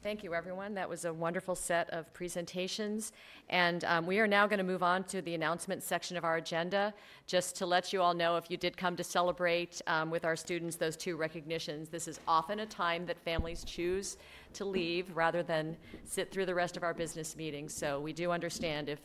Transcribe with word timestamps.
Thank 0.00 0.22
you, 0.22 0.32
everyone. 0.32 0.74
That 0.74 0.88
was 0.88 1.06
a 1.06 1.12
wonderful 1.12 1.56
set 1.56 1.90
of 1.90 2.12
presentations. 2.14 3.12
And 3.50 3.82
um, 3.82 4.06
we 4.06 4.20
are 4.20 4.28
now 4.28 4.46
going 4.46 4.58
to 4.58 4.64
move 4.64 4.84
on 4.84 5.02
to 5.04 5.20
the 5.20 5.34
announcement 5.34 5.82
section 5.82 6.16
of 6.16 6.24
our 6.24 6.36
agenda. 6.36 6.94
Just 7.26 7.56
to 7.56 7.66
let 7.66 7.92
you 7.92 8.00
all 8.00 8.14
know, 8.14 8.36
if 8.36 8.48
you 8.48 8.56
did 8.56 8.76
come 8.76 8.94
to 8.94 9.02
celebrate 9.02 9.82
um, 9.88 10.08
with 10.08 10.24
our 10.24 10.36
students 10.36 10.76
those 10.76 10.96
two 10.96 11.16
recognitions, 11.16 11.88
this 11.88 12.06
is 12.06 12.20
often 12.28 12.60
a 12.60 12.66
time 12.66 13.06
that 13.06 13.18
families 13.24 13.64
choose 13.64 14.18
to 14.52 14.64
leave 14.64 15.16
rather 15.16 15.42
than 15.42 15.76
sit 16.04 16.30
through 16.30 16.46
the 16.46 16.54
rest 16.54 16.76
of 16.76 16.84
our 16.84 16.94
business 16.94 17.34
meetings. 17.34 17.74
So 17.74 17.98
we 17.98 18.12
do 18.12 18.30
understand 18.30 18.88
if 18.88 19.00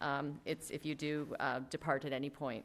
um, 0.00 0.40
it's 0.46 0.70
if 0.70 0.86
you 0.86 0.94
do 0.94 1.36
uh, 1.38 1.60
depart 1.68 2.06
at 2.06 2.14
any 2.14 2.30
point. 2.30 2.64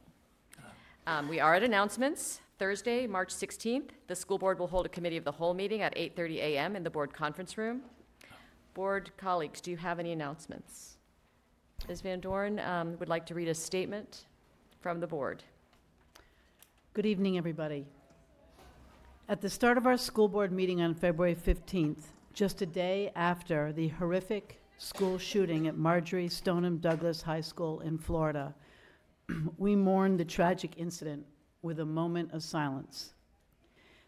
Um, 1.07 1.27
we 1.27 1.41
are 1.41 1.53
at 1.53 1.61
announcements. 1.61 2.39
Thursday, 2.57 3.05
March 3.05 3.33
16th, 3.33 3.89
the 4.07 4.15
school 4.15 4.37
board 4.37 4.59
will 4.59 4.67
hold 4.67 4.85
a 4.85 4.89
committee 4.89 5.17
of 5.17 5.25
the 5.25 5.31
whole 5.31 5.53
meeting 5.53 5.81
at 5.81 5.93
8:30 5.95 6.37
a.m. 6.37 6.77
in 6.77 6.83
the 6.83 6.89
board 6.89 7.13
conference 7.13 7.57
room. 7.57 7.81
Board 8.73 9.11
colleagues, 9.17 9.59
do 9.59 9.71
you 9.71 9.77
have 9.77 9.99
any 9.99 10.13
announcements? 10.13 10.95
Ms. 11.89 11.99
Van 12.01 12.21
Doren 12.21 12.59
um, 12.59 12.97
would 12.97 13.09
like 13.09 13.25
to 13.25 13.35
read 13.35 13.49
a 13.49 13.53
statement 13.53 14.25
from 14.79 15.01
the 15.01 15.07
board. 15.07 15.43
Good 16.93 17.05
evening, 17.05 17.37
everybody. 17.37 17.85
At 19.27 19.41
the 19.41 19.49
start 19.49 19.77
of 19.77 19.85
our 19.85 19.97
school 19.97 20.29
board 20.29 20.53
meeting 20.53 20.81
on 20.81 20.93
February 20.93 21.35
15th, 21.35 22.03
just 22.33 22.61
a 22.61 22.65
day 22.65 23.11
after 23.15 23.73
the 23.73 23.89
horrific 23.89 24.61
school 24.77 25.17
shooting 25.17 25.67
at 25.67 25.77
Marjory 25.77 26.29
Stoneman 26.29 26.79
Douglas 26.79 27.21
High 27.21 27.41
School 27.41 27.81
in 27.81 27.97
Florida, 27.97 28.55
we 29.57 29.75
mourned 29.75 30.19
the 30.19 30.25
tragic 30.25 30.77
incident 30.77 31.25
with 31.65 31.79
a 31.79 31.85
moment 31.85 32.31
of 32.31 32.43
silence. 32.43 33.15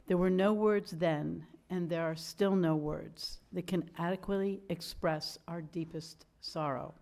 There 0.06 0.16
were 0.16 0.30
no 0.30 0.54
words 0.54 0.92
then, 0.92 1.48
and 1.72 1.90
there 1.90 2.04
are 2.04 2.16
still 2.16 2.56
no 2.56 2.76
words 2.76 3.40
that 3.52 3.66
can 3.66 3.90
adequately 3.98 4.62
express 4.70 5.40
our 5.48 5.64
deepest 5.64 6.28
sorrow. 6.40 6.94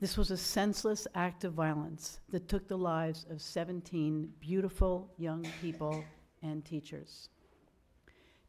This 0.00 0.18
was 0.18 0.32
a 0.32 0.36
senseless 0.36 1.06
act 1.14 1.44
of 1.44 1.52
violence 1.52 2.18
that 2.30 2.48
took 2.48 2.66
the 2.66 2.76
lives 2.76 3.24
of 3.30 3.40
17 3.40 4.32
beautiful 4.40 5.12
young 5.16 5.46
people 5.62 6.04
and 6.42 6.64
teachers. 6.64 7.28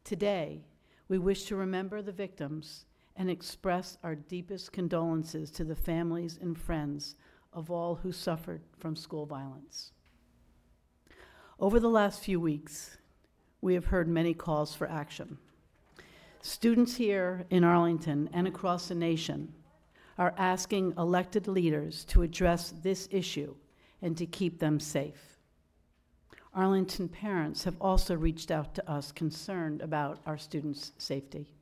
Today, 0.02 0.64
we 1.06 1.18
wish 1.18 1.44
to 1.44 1.54
remember 1.54 2.02
the 2.02 2.10
victims 2.10 2.86
and 3.14 3.30
express 3.30 3.98
our 4.02 4.16
deepest 4.16 4.72
condolences 4.72 5.52
to 5.52 5.62
the 5.62 5.76
families 5.76 6.40
and 6.42 6.58
friends 6.58 7.14
of 7.52 7.70
all 7.70 7.94
who 7.94 8.10
suffered 8.10 8.62
from 8.76 8.96
school 8.96 9.24
violence. 9.24 9.92
Over 11.60 11.80
the 11.80 11.88
last 11.88 12.20
few 12.20 12.38
weeks, 12.38 12.98
we 13.60 13.74
have 13.74 13.86
heard 13.86 14.06
many 14.06 14.32
calls 14.32 14.76
for 14.76 14.88
action. 14.88 15.38
Students 16.40 16.94
here 16.94 17.46
in 17.50 17.64
Arlington 17.64 18.30
and 18.32 18.46
across 18.46 18.86
the 18.86 18.94
nation 18.94 19.52
are 20.16 20.36
asking 20.38 20.94
elected 20.96 21.48
leaders 21.48 22.04
to 22.06 22.22
address 22.22 22.72
this 22.84 23.08
issue 23.10 23.56
and 24.00 24.16
to 24.16 24.24
keep 24.24 24.60
them 24.60 24.78
safe. 24.78 25.40
Arlington 26.54 27.08
parents 27.08 27.64
have 27.64 27.76
also 27.80 28.14
reached 28.14 28.52
out 28.52 28.72
to 28.76 28.88
us 28.88 29.10
concerned 29.10 29.82
about 29.82 30.20
our 30.26 30.38
students' 30.38 30.92
safety. 30.96 31.52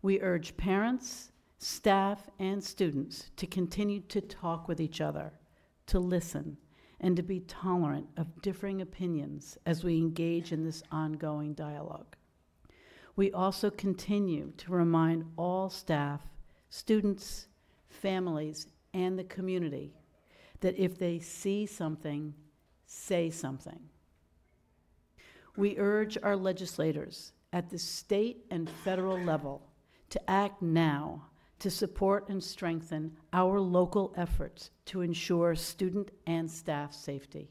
We 0.00 0.20
urge 0.20 0.56
parents, 0.56 1.32
staff, 1.58 2.30
and 2.38 2.62
students 2.62 3.32
to 3.36 3.48
continue 3.48 4.00
to 4.02 4.20
talk 4.20 4.68
with 4.68 4.80
each 4.80 5.00
other, 5.00 5.32
to 5.86 5.98
listen, 5.98 6.56
and 7.00 7.16
to 7.16 7.22
be 7.22 7.40
tolerant 7.40 8.06
of 8.16 8.42
differing 8.42 8.82
opinions 8.82 9.56
as 9.64 9.82
we 9.82 9.96
engage 9.96 10.52
in 10.52 10.64
this 10.64 10.82
ongoing 10.92 11.54
dialogue. 11.54 12.16
We 13.16 13.32
also 13.32 13.70
continue 13.70 14.52
to 14.58 14.72
remind 14.72 15.24
all 15.36 15.70
staff, 15.70 16.22
students, 16.68 17.48
families, 17.88 18.66
and 18.94 19.18
the 19.18 19.24
community 19.24 19.94
that 20.60 20.78
if 20.78 20.98
they 20.98 21.18
see 21.18 21.66
something, 21.66 22.34
say 22.86 23.30
something. 23.30 23.80
We 25.56 25.78
urge 25.78 26.18
our 26.22 26.36
legislators 26.36 27.32
at 27.52 27.70
the 27.70 27.78
state 27.78 28.44
and 28.50 28.70
federal 28.84 29.18
level 29.18 29.62
to 30.10 30.30
act 30.30 30.62
now 30.62 31.29
to 31.60 31.70
support 31.70 32.28
and 32.28 32.42
strengthen 32.42 33.16
our 33.32 33.60
local 33.60 34.12
efforts 34.16 34.70
to 34.86 35.02
ensure 35.02 35.54
student 35.54 36.10
and 36.26 36.50
staff 36.50 36.92
safety. 36.92 37.48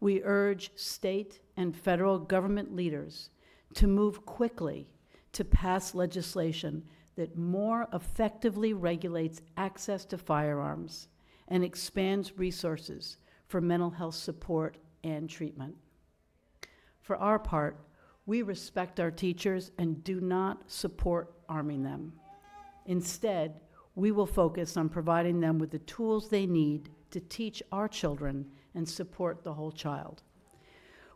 We 0.00 0.22
urge 0.22 0.70
state 0.74 1.40
and 1.56 1.76
federal 1.76 2.18
government 2.18 2.74
leaders 2.74 3.30
to 3.74 3.86
move 3.86 4.26
quickly 4.26 4.88
to 5.32 5.44
pass 5.44 5.94
legislation 5.94 6.84
that 7.16 7.36
more 7.36 7.86
effectively 7.92 8.72
regulates 8.72 9.42
access 9.56 10.04
to 10.06 10.18
firearms 10.18 11.08
and 11.48 11.62
expands 11.62 12.36
resources 12.38 13.18
for 13.46 13.60
mental 13.60 13.90
health 13.90 14.14
support 14.14 14.78
and 15.04 15.28
treatment. 15.28 15.74
For 17.00 17.16
our 17.16 17.38
part, 17.38 17.78
we 18.26 18.42
respect 18.42 19.00
our 19.00 19.10
teachers 19.10 19.70
and 19.78 20.02
do 20.04 20.20
not 20.20 20.70
support 20.70 21.34
arming 21.48 21.82
them. 21.82 22.12
Instead, 22.86 23.60
we 23.94 24.10
will 24.10 24.26
focus 24.26 24.76
on 24.76 24.88
providing 24.88 25.40
them 25.40 25.58
with 25.58 25.70
the 25.70 25.78
tools 25.80 26.28
they 26.28 26.46
need 26.46 26.88
to 27.10 27.20
teach 27.20 27.62
our 27.70 27.88
children 27.88 28.46
and 28.74 28.88
support 28.88 29.44
the 29.44 29.52
whole 29.54 29.72
child. 29.72 30.22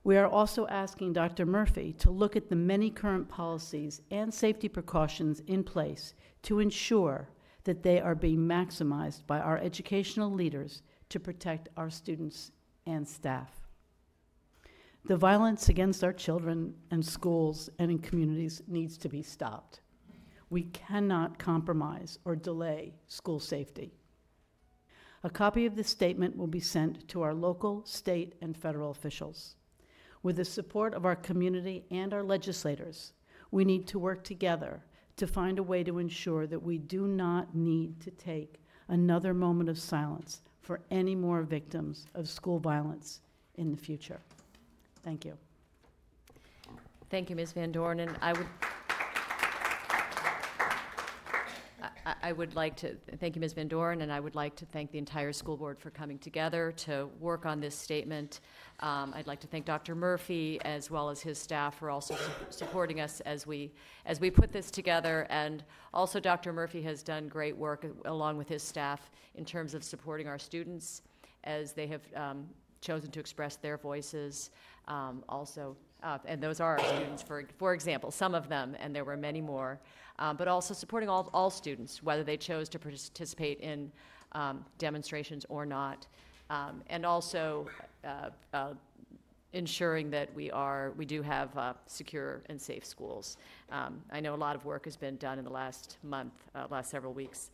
We 0.04 0.16
are 0.16 0.28
also 0.28 0.66
asking 0.68 1.14
Dr. 1.14 1.44
Murphy 1.44 1.92
to 1.94 2.10
look 2.10 2.36
at 2.36 2.48
the 2.48 2.56
many 2.56 2.88
current 2.88 3.28
policies 3.28 4.00
and 4.10 4.32
safety 4.32 4.68
precautions 4.68 5.40
in 5.46 5.64
place 5.64 6.14
to 6.42 6.60
ensure 6.60 7.28
that 7.64 7.82
they 7.82 8.00
are 8.00 8.14
being 8.14 8.38
maximized 8.38 9.26
by 9.26 9.40
our 9.40 9.58
educational 9.58 10.30
leaders 10.30 10.82
to 11.08 11.20
protect 11.20 11.68
our 11.76 11.90
students 11.90 12.52
and 12.86 13.06
staff. 13.06 13.67
The 15.08 15.16
violence 15.16 15.70
against 15.70 16.04
our 16.04 16.12
children 16.12 16.74
and 16.90 17.02
schools 17.02 17.70
and 17.78 17.90
in 17.90 17.98
communities 17.98 18.60
needs 18.68 18.98
to 18.98 19.08
be 19.08 19.22
stopped. 19.22 19.80
We 20.50 20.64
cannot 20.64 21.38
compromise 21.38 22.18
or 22.26 22.36
delay 22.36 22.92
school 23.06 23.40
safety. 23.40 23.94
A 25.24 25.30
copy 25.30 25.64
of 25.64 25.76
this 25.76 25.88
statement 25.88 26.36
will 26.36 26.46
be 26.46 26.60
sent 26.60 27.08
to 27.08 27.22
our 27.22 27.32
local, 27.32 27.86
state, 27.86 28.34
and 28.42 28.54
federal 28.54 28.90
officials. 28.90 29.56
With 30.22 30.36
the 30.36 30.44
support 30.44 30.92
of 30.92 31.06
our 31.06 31.16
community 31.16 31.86
and 31.90 32.12
our 32.12 32.22
legislators, 32.22 33.14
we 33.50 33.64
need 33.64 33.86
to 33.86 33.98
work 33.98 34.24
together 34.24 34.84
to 35.16 35.26
find 35.26 35.58
a 35.58 35.62
way 35.62 35.82
to 35.84 36.00
ensure 36.00 36.46
that 36.46 36.62
we 36.62 36.76
do 36.76 37.08
not 37.08 37.54
need 37.54 37.98
to 38.02 38.10
take 38.10 38.60
another 38.88 39.32
moment 39.32 39.70
of 39.70 39.78
silence 39.78 40.42
for 40.60 40.80
any 40.90 41.14
more 41.14 41.44
victims 41.44 42.04
of 42.14 42.28
school 42.28 42.58
violence 42.58 43.22
in 43.54 43.70
the 43.70 43.76
future. 43.78 44.20
Thank 45.04 45.24
you. 45.24 45.36
Thank 47.10 47.30
you, 47.30 47.36
Ms. 47.36 47.52
Van 47.52 47.72
Doren, 47.72 48.00
and 48.00 48.16
I 48.20 48.32
would, 48.34 48.46
I- 52.04 52.14
I 52.22 52.32
would 52.32 52.54
like 52.54 52.76
to, 52.76 52.94
thank 53.18 53.34
you, 53.36 53.40
Ms. 53.40 53.54
Van 53.54 53.68
Doren, 53.68 54.02
and 54.02 54.12
I 54.12 54.20
would 54.20 54.34
like 54.34 54.54
to 54.56 54.66
thank 54.66 54.90
the 54.90 54.98
entire 54.98 55.32
school 55.32 55.56
board 55.56 55.78
for 55.78 55.90
coming 55.90 56.18
together 56.18 56.72
to 56.78 57.08
work 57.20 57.46
on 57.46 57.60
this 57.60 57.74
statement. 57.74 58.40
Um, 58.80 59.12
I'd 59.16 59.26
like 59.26 59.40
to 59.40 59.46
thank 59.46 59.64
Dr. 59.64 59.94
Murphy 59.94 60.60
as 60.62 60.90
well 60.90 61.08
as 61.08 61.20
his 61.22 61.38
staff 61.38 61.78
for 61.78 61.88
also 61.90 62.14
su- 62.14 62.30
supporting 62.50 63.00
us 63.00 63.20
as 63.20 63.46
we, 63.46 63.72
as 64.04 64.20
we 64.20 64.30
put 64.30 64.52
this 64.52 64.70
together. 64.70 65.26
And 65.30 65.64
also, 65.94 66.20
Dr. 66.20 66.52
Murphy 66.52 66.82
has 66.82 67.02
done 67.02 67.28
great 67.28 67.56
work 67.56 67.86
along 68.04 68.36
with 68.36 68.48
his 68.48 68.62
staff 68.62 69.10
in 69.36 69.44
terms 69.44 69.72
of 69.72 69.82
supporting 69.82 70.28
our 70.28 70.38
students 70.38 71.02
as 71.44 71.72
they 71.72 71.86
have 71.86 72.02
um, 72.16 72.46
chosen 72.80 73.10
to 73.10 73.20
express 73.20 73.56
their 73.56 73.76
voices. 73.76 74.50
Um, 74.88 75.22
Also, 75.28 75.76
uh, 76.02 76.18
and 76.26 76.42
those 76.42 76.60
are 76.60 76.78
our 76.78 76.84
students, 76.84 77.22
for, 77.22 77.44
for 77.58 77.74
example, 77.74 78.10
some 78.10 78.34
of 78.34 78.48
them, 78.48 78.76
and 78.80 78.94
there 78.94 79.04
were 79.04 79.16
many 79.16 79.40
more, 79.40 79.78
um, 80.18 80.36
but 80.36 80.48
also 80.48 80.74
supporting 80.74 81.08
all, 81.08 81.28
all 81.32 81.50
students, 81.50 82.02
whether 82.02 82.24
they 82.24 82.36
chose 82.36 82.68
to 82.70 82.78
participate 82.78 83.60
in 83.60 83.92
um, 84.32 84.64
demonstrations 84.78 85.46
or 85.48 85.64
not. 85.66 86.06
Um, 86.50 86.82
And 86.88 87.04
also 87.04 87.66
uh, 88.04 88.30
uh, 88.54 88.74
ensuring 89.52 90.10
that 90.10 90.32
we 90.34 90.50
are, 90.50 90.92
we 90.96 91.06
do 91.06 91.22
have 91.22 91.56
uh, 91.56 91.72
secure 91.86 92.42
and 92.48 92.60
safe 92.60 92.84
schools. 92.84 93.36
Um, 93.70 94.02
I 94.12 94.20
know 94.20 94.34
a 94.34 94.36
lot 94.36 94.54
of 94.56 94.64
work 94.64 94.84
has 94.84 94.96
been 94.96 95.16
done 95.16 95.38
in 95.38 95.44
the 95.44 95.50
last 95.52 95.98
month, 96.02 96.34
uh, 96.54 96.66
last 96.70 96.90
several 96.90 97.12
weeks 97.12 97.50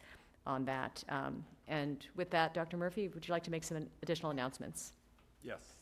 on 0.46 0.64
that. 0.66 1.02
Um, 1.08 1.44
And 1.68 2.06
with 2.14 2.30
that, 2.30 2.52
Dr. 2.52 2.76
Murphy, 2.76 3.08
would 3.08 3.26
you 3.26 3.32
like 3.32 3.44
to 3.44 3.50
make 3.50 3.64
some 3.64 3.88
additional 4.02 4.30
announcements? 4.30 4.92
Yes. 5.42 5.73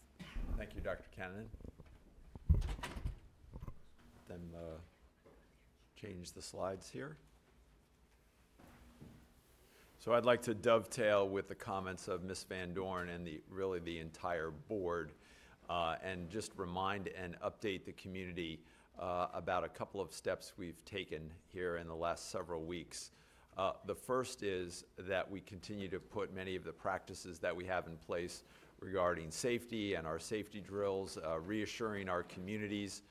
Thank 0.63 0.77
you, 0.77 0.81
Dr. 0.81 1.07
Kanninen. 1.19 1.49
Then 4.29 4.39
uh, 4.55 4.79
change 6.01 6.31
the 6.31 6.41
slides 6.41 6.89
here. 6.89 7.17
So 9.99 10.13
I'd 10.13 10.25
like 10.25 10.41
to 10.43 10.55
dovetail 10.55 11.29
with 11.29 11.49
the 11.49 11.57
comments 11.57 12.07
of 12.07 12.23
Ms. 12.23 12.45
Van 12.49 12.75
Doren 12.75 13.09
and 13.09 13.27
the, 13.27 13.41
really 13.51 13.81
the 13.81 13.99
entire 13.99 14.53
board, 14.69 15.11
uh, 15.69 15.97
and 16.01 16.31
just 16.31 16.53
remind 16.57 17.09
and 17.09 17.35
update 17.41 17.85
the 17.85 17.93
community 17.95 18.61
uh, 19.01 19.27
about 19.35 19.65
a 19.65 19.69
couple 19.69 20.01
of 20.01 20.13
steps 20.13 20.53
we've 20.57 20.85
taken 20.85 21.29
here 21.53 21.79
in 21.79 21.89
the 21.89 21.97
last 21.97 22.31
several 22.31 22.63
weeks. 22.63 23.11
Uh, 23.59 23.73
The 23.85 23.97
first 23.97 24.45
is 24.45 24.85
that 24.97 25.29
we 25.29 25.41
continue 25.41 25.89
to 25.89 25.99
put 25.99 26.33
many 26.33 26.55
of 26.55 26.63
the 26.63 26.73
practices 26.73 27.41
that 27.41 27.57
we 27.57 27.65
have 27.65 27.89
in 27.89 27.97
place 27.97 28.45
regarding 28.83 29.31
safety 29.31 29.95
and 29.95 30.07
our 30.07 30.19
safety 30.19 30.61
drills, 30.61 31.19
uh, 31.25 31.39
reassuring 31.41 32.09
our 32.09 32.23
communities. 32.25 33.03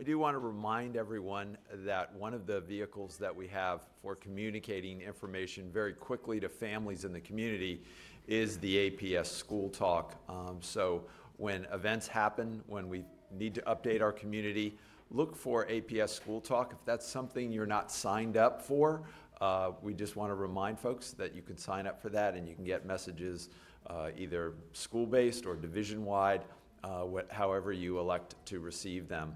I 0.00 0.04
do 0.04 0.18
want 0.18 0.34
to 0.34 0.38
remind 0.38 0.96
everyone 0.96 1.58
that 1.84 2.14
one 2.14 2.32
of 2.32 2.46
the 2.46 2.60
vehicles 2.60 3.18
that 3.18 3.34
we 3.34 3.46
have 3.48 3.82
for 4.00 4.14
communicating 4.14 5.00
information 5.00 5.70
very 5.70 5.92
quickly 5.92 6.40
to 6.40 6.48
families 6.48 7.04
in 7.04 7.12
the 7.12 7.20
community 7.20 7.82
is 8.26 8.58
the 8.58 8.90
APS 8.90 9.26
School 9.26 9.68
Talk. 9.68 10.14
Um, 10.28 10.58
So 10.60 11.04
when 11.36 11.66
events 11.72 12.06
happen, 12.06 12.62
when 12.66 12.88
we 12.88 13.04
need 13.36 13.54
to 13.56 13.62
update 13.62 14.00
our 14.00 14.12
community, 14.12 14.78
look 15.10 15.36
for 15.36 15.66
APS 15.66 16.10
School 16.10 16.40
Talk. 16.40 16.72
If 16.72 16.84
that's 16.84 17.06
something 17.06 17.52
you're 17.52 17.66
not 17.66 17.90
signed 17.90 18.36
up 18.36 18.62
for, 18.62 19.02
uh, 19.40 19.72
we 19.82 19.94
just 19.94 20.16
want 20.16 20.30
to 20.30 20.34
remind 20.34 20.78
folks 20.78 21.12
that 21.12 21.34
you 21.34 21.42
can 21.42 21.56
sign 21.56 21.86
up 21.86 22.00
for 22.00 22.08
that 22.10 22.34
and 22.34 22.48
you 22.48 22.54
can 22.54 22.64
get 22.64 22.86
messages 22.86 23.50
uh, 23.88 24.10
either 24.16 24.54
school-based 24.72 25.46
or 25.46 25.56
division-wide, 25.56 26.42
uh, 26.84 27.06
however 27.30 27.72
you 27.72 27.98
elect 27.98 28.34
to 28.46 28.60
receive 28.60 29.08
them. 29.08 29.34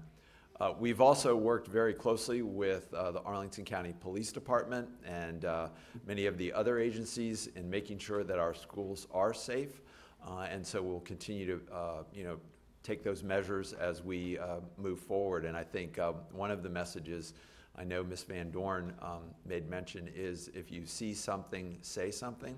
Uh, 0.59 0.73
We've 0.79 1.01
also 1.01 1.35
worked 1.35 1.67
very 1.67 1.93
closely 1.93 2.41
with 2.41 2.93
uh, 2.93 3.11
the 3.11 3.21
Arlington 3.21 3.65
County 3.65 3.93
Police 3.99 4.31
Department 4.31 4.87
and 5.05 5.45
uh, 5.45 5.69
many 6.05 6.27
of 6.27 6.37
the 6.37 6.53
other 6.53 6.79
agencies 6.79 7.49
in 7.55 7.69
making 7.69 7.97
sure 7.97 8.23
that 8.23 8.39
our 8.39 8.53
schools 8.53 9.07
are 9.11 9.33
safe. 9.33 9.81
Uh, 10.25 10.47
And 10.49 10.65
so 10.65 10.81
we'll 10.81 11.01
continue 11.01 11.45
to, 11.47 12.05
you 12.13 12.23
know, 12.23 12.37
take 12.83 13.03
those 13.03 13.23
measures 13.23 13.73
as 13.73 14.03
we 14.03 14.37
move 14.77 14.99
forward. 14.99 15.45
And 15.45 15.57
I 15.57 15.63
think 15.63 15.97
one 16.31 16.51
of 16.51 16.63
the 16.63 16.69
messages, 16.69 17.33
I 17.75 17.83
know 17.83 18.03
Ms. 18.03 18.23
Van 18.23 18.51
Doren 18.51 18.93
um, 19.01 19.23
made 19.45 19.67
mention, 19.69 20.09
is 20.15 20.49
if 20.53 20.71
you 20.71 20.85
see 20.85 21.13
something, 21.13 21.77
say 21.81 22.11
something. 22.11 22.55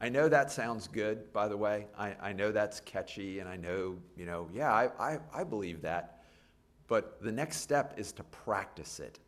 I 0.00 0.08
know 0.10 0.28
that 0.28 0.50
sounds 0.50 0.88
good, 0.88 1.32
by 1.32 1.48
the 1.48 1.56
way. 1.56 1.86
I, 1.98 2.14
I 2.20 2.32
know 2.32 2.52
that's 2.52 2.80
catchy, 2.80 3.38
and 3.38 3.48
I 3.48 3.56
know, 3.56 3.96
you 4.16 4.26
know, 4.26 4.48
yeah, 4.52 4.70
I, 4.72 4.90
I, 4.98 5.18
I 5.32 5.44
believe 5.44 5.80
that. 5.82 6.22
But 6.86 7.22
the 7.22 7.32
next 7.32 7.58
step 7.58 7.94
is 7.96 8.12
to 8.12 8.22
practice 8.24 9.00
it. 9.00 9.18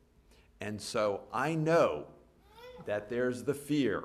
And 0.60 0.80
so 0.80 1.22
I 1.32 1.54
know 1.54 2.04
that 2.84 3.08
there's 3.08 3.42
the 3.42 3.54
fear 3.54 4.04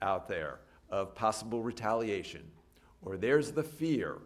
out 0.00 0.28
there 0.28 0.60
of 0.90 1.14
possible 1.14 1.62
retaliation, 1.62 2.42
or 3.02 3.16
there's 3.16 3.52
the 3.52 3.62
fear 3.62 4.18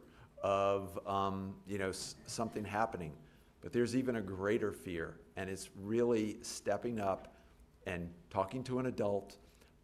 of, 0.42 0.98
um, 1.06 1.54
you 1.66 1.78
know, 1.78 1.88
s- 1.88 2.14
something 2.26 2.64
happening. 2.64 3.12
But 3.60 3.72
there's 3.72 3.96
even 3.96 4.16
a 4.16 4.20
greater 4.22 4.72
fear, 4.72 5.16
and 5.36 5.50
it's 5.50 5.70
really 5.80 6.38
stepping 6.42 7.00
up 7.00 7.34
and 7.86 8.08
talking 8.30 8.62
to 8.64 8.78
an 8.78 8.86
adult, 8.86 9.36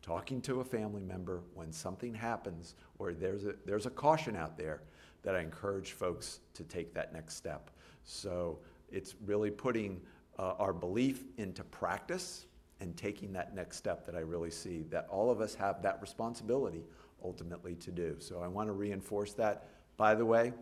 talking 0.08 0.40
to 0.40 0.60
a 0.60 0.64
family 0.64 1.02
member 1.02 1.42
when 1.52 1.70
something 1.70 2.14
happens, 2.14 2.76
or 2.98 3.12
there's 3.12 3.44
a, 3.44 3.54
there's 3.66 3.84
a 3.84 3.90
caution 3.90 4.34
out 4.34 4.56
there 4.56 4.80
that 5.22 5.36
I 5.36 5.40
encourage 5.40 5.92
folks 5.92 6.40
to 6.54 6.64
take 6.64 6.94
that 6.94 7.12
next 7.12 7.36
step. 7.36 7.70
So 8.04 8.58
it's 8.90 9.16
really 9.26 9.50
putting 9.50 10.00
uh, 10.38 10.54
our 10.58 10.72
belief 10.72 11.24
into 11.36 11.62
practice 11.62 12.46
and 12.80 12.96
taking 12.96 13.34
that 13.34 13.54
next 13.54 13.76
step 13.76 14.06
that 14.06 14.14
I 14.14 14.20
really 14.20 14.50
see 14.50 14.86
that 14.88 15.06
all 15.10 15.30
of 15.30 15.42
us 15.42 15.54
have 15.56 15.82
that 15.82 16.00
responsibility 16.00 16.84
ultimately 17.22 17.74
to 17.74 17.90
do. 17.90 18.16
So 18.18 18.40
I 18.40 18.48
want 18.48 18.68
to 18.68 18.72
reinforce 18.72 19.34
that. 19.34 19.68
By 19.98 20.14
the 20.14 20.24
way, 20.24 20.54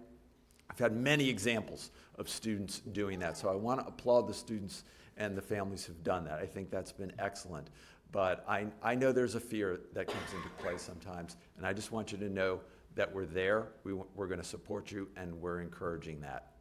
I've 0.68 0.78
had 0.80 0.96
many 0.96 1.28
examples 1.28 1.92
of 2.18 2.28
students 2.28 2.80
doing 2.80 3.20
that, 3.20 3.36
so 3.36 3.48
I 3.48 3.54
want 3.54 3.78
to 3.78 3.86
applaud 3.86 4.26
the 4.26 4.34
students 4.34 4.82
and 5.16 5.36
the 5.36 5.42
families 5.42 5.84
who've 5.84 6.02
done 6.02 6.24
that. 6.24 6.40
I 6.40 6.46
think 6.46 6.70
that's 6.70 6.92
been 6.92 7.12
excellent. 7.18 7.70
But 8.12 8.44
I, 8.48 8.66
I 8.82 8.94
know 8.94 9.12
there's 9.12 9.34
a 9.34 9.40
fear 9.40 9.80
that 9.92 10.06
comes 10.06 10.32
into 10.34 10.48
play 10.58 10.78
sometimes, 10.78 11.36
and 11.56 11.66
I 11.66 11.72
just 11.72 11.92
want 11.92 12.12
you 12.12 12.18
to 12.18 12.28
know 12.28 12.60
that 12.94 13.14
we're 13.14 13.26
there, 13.26 13.68
we, 13.84 13.92
we're 14.14 14.26
going 14.26 14.40
to 14.40 14.46
support 14.46 14.90
you, 14.90 15.08
and 15.16 15.40
we're 15.40 15.60
encouraging 15.60 16.20
that. 16.20 16.52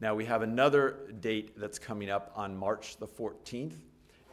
Now, 0.00 0.16
we 0.16 0.24
have 0.24 0.42
another 0.42 1.12
date 1.20 1.56
that's 1.56 1.78
coming 1.78 2.10
up 2.10 2.32
on 2.34 2.56
March 2.56 2.96
the 2.96 3.06
14th, 3.06 3.74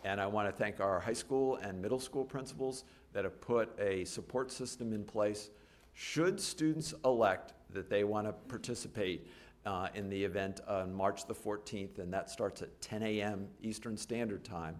and 0.03 0.19
I 0.19 0.25
want 0.25 0.47
to 0.47 0.51
thank 0.51 0.79
our 0.79 0.99
high 0.99 1.13
school 1.13 1.57
and 1.57 1.79
middle 1.79 1.99
school 1.99 2.25
principals 2.25 2.83
that 3.13 3.23
have 3.23 3.39
put 3.39 3.77
a 3.79 4.05
support 4.05 4.51
system 4.51 4.93
in 4.93 5.03
place. 5.03 5.51
Should 5.93 6.41
students 6.41 6.95
elect 7.05 7.53
that 7.71 7.89
they 7.89 8.03
want 8.03 8.25
to 8.25 8.33
participate 8.33 9.27
uh, 9.65 9.89
in 9.93 10.09
the 10.09 10.23
event 10.23 10.61
on 10.67 10.93
March 10.93 11.27
the 11.27 11.35
14th, 11.35 11.99
and 11.99 12.11
that 12.13 12.31
starts 12.31 12.61
at 12.63 12.81
10 12.81 13.03
a.m. 13.03 13.47
Eastern 13.61 13.97
Standard 13.97 14.43
Time, 14.43 14.75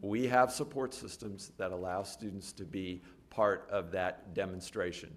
we 0.00 0.26
have 0.26 0.52
support 0.52 0.94
systems 0.94 1.52
that 1.58 1.72
allow 1.72 2.02
students 2.02 2.52
to 2.52 2.64
be 2.64 3.02
part 3.30 3.68
of 3.70 3.90
that 3.92 4.34
demonstration. 4.34 5.14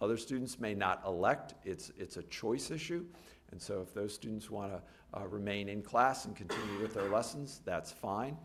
Other 0.00 0.16
students 0.16 0.58
may 0.58 0.74
not 0.74 1.02
elect, 1.06 1.54
it's, 1.64 1.92
it's 1.96 2.16
a 2.16 2.22
choice 2.24 2.70
issue. 2.70 3.04
And 3.52 3.60
so 3.60 3.80
if 3.82 3.92
those 3.92 4.14
students 4.14 4.50
want 4.50 4.72
to 4.72 4.82
uh, 5.20 5.26
remain 5.26 5.68
in 5.68 5.82
class 5.82 6.24
and 6.24 6.34
continue 6.34 6.80
with 6.80 6.94
their 6.94 7.08
lessons, 7.08 7.60
that's 7.64 7.92
fine. 7.92 8.36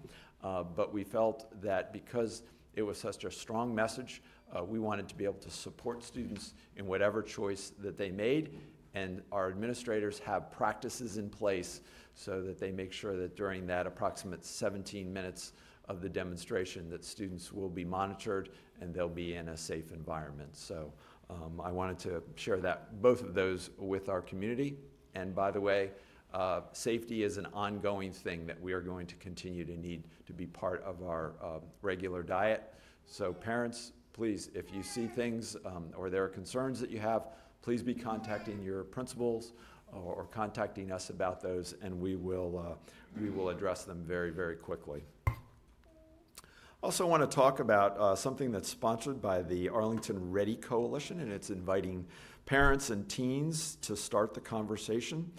Uh, 0.43 0.63
But 0.63 0.93
we 0.93 1.03
felt 1.03 1.59
that 1.61 1.93
because 1.93 2.43
it 2.73 2.83
was 2.83 2.97
such 2.97 3.23
a 3.23 3.31
strong 3.31 3.73
message, 3.73 4.21
uh, 4.55 4.63
we 4.63 4.79
wanted 4.79 5.07
to 5.09 5.15
be 5.15 5.23
able 5.23 5.39
to 5.39 5.49
support 5.49 6.03
students 6.03 6.53
in 6.75 6.85
whatever 6.85 7.23
choice 7.23 7.71
that 7.79 7.97
they 7.97 8.11
made. 8.11 8.59
And 8.93 9.21
our 9.31 9.49
administrators 9.49 10.19
have 10.19 10.51
practices 10.51 11.17
in 11.17 11.29
place 11.29 11.81
so 12.13 12.41
that 12.41 12.59
they 12.59 12.71
make 12.71 12.91
sure 12.91 13.15
that 13.15 13.35
during 13.35 13.65
that 13.67 13.87
approximate 13.87 14.43
17 14.45 15.11
minutes 15.11 15.53
of 15.87 16.01
the 16.01 16.09
demonstration, 16.09 16.89
that 16.89 17.03
students 17.03 17.51
will 17.51 17.69
be 17.69 17.85
monitored 17.85 18.49
and 18.81 18.93
they'll 18.93 19.07
be 19.07 19.35
in 19.35 19.49
a 19.49 19.57
safe 19.57 19.91
environment. 19.91 20.55
So 20.55 20.91
um, 21.29 21.61
I 21.63 21.71
wanted 21.71 21.99
to 21.99 22.23
share 22.35 22.57
that, 22.57 23.01
both 23.01 23.21
of 23.21 23.33
those 23.33 23.69
with 23.77 24.09
our 24.09 24.21
community. 24.21 24.77
And 25.15 25.35
by 25.35 25.51
the 25.51 25.61
way, 25.61 25.91
uh, 26.33 26.61
safety 26.73 27.23
is 27.23 27.37
an 27.37 27.47
ongoing 27.53 28.11
thing 28.11 28.45
that 28.45 28.61
we 28.61 28.73
are 28.73 28.81
going 28.81 29.07
to 29.07 29.15
continue 29.15 29.65
to 29.65 29.77
need 29.77 30.03
to 30.25 30.33
be 30.33 30.45
part 30.45 30.83
of 30.83 31.01
our 31.03 31.33
uh, 31.41 31.59
regular 31.81 32.21
diet. 32.21 32.73
So 33.05 33.33
parents, 33.33 33.93
please, 34.13 34.49
if 34.53 34.73
you 34.73 34.83
see 34.83 35.07
things 35.07 35.55
um, 35.65 35.85
or 35.97 36.09
there 36.09 36.23
are 36.23 36.27
concerns 36.29 36.79
that 36.81 36.89
you 36.89 36.99
have, 36.99 37.27
please 37.61 37.81
be 37.81 37.93
contacting 37.93 38.61
your 38.61 38.83
principals 38.83 39.53
or, 39.93 40.13
or 40.13 40.23
contacting 40.25 40.91
us 40.91 41.09
about 41.09 41.41
those, 41.41 41.75
and 41.81 41.99
we 41.99 42.15
will, 42.15 42.59
uh, 42.59 42.75
we 43.21 43.29
will 43.29 43.49
address 43.49 43.83
them 43.83 44.03
very, 44.05 44.29
very 44.31 44.55
quickly. 44.55 45.03
Also, 46.83 47.07
want 47.07 47.23
to 47.23 47.35
talk 47.35 47.59
about 47.59 47.97
uh, 47.97 48.15
something 48.15 48.51
that's 48.51 48.69
sponsored 48.69 49.19
by 49.19 49.41
the 49.41 49.67
Arlington 49.67 50.31
Ready 50.31 50.55
Coalition, 50.55 51.21
and 51.21 51.31
it's 51.31 51.49
inviting 51.49 52.05
parents 52.45 52.91
and 52.91 53.09
teens 53.09 53.77
to 53.81 53.95
start 53.95 54.35
the 54.35 54.39
conversation 54.39 55.31